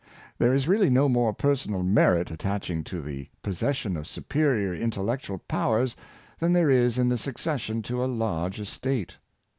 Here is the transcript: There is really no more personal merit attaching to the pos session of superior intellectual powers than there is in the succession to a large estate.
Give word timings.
There 0.39 0.51
is 0.51 0.67
really 0.67 0.89
no 0.89 1.07
more 1.07 1.31
personal 1.31 1.83
merit 1.83 2.31
attaching 2.31 2.83
to 2.85 3.01
the 3.03 3.27
pos 3.43 3.59
session 3.59 3.95
of 3.95 4.07
superior 4.07 4.73
intellectual 4.73 5.37
powers 5.37 5.95
than 6.39 6.53
there 6.53 6.71
is 6.71 6.97
in 6.97 7.07
the 7.07 7.19
succession 7.19 7.83
to 7.83 8.03
a 8.03 8.07
large 8.09 8.59
estate. 8.59 9.19